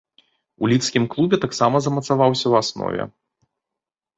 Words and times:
У 0.61 0.69
лідскім 0.71 1.03
клубе 1.15 1.39
таксама 1.45 1.75
замацаваўся 1.89 2.43
ў 2.47 2.53
аснове. 2.65 3.03